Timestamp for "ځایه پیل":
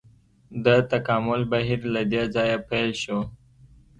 2.35-2.91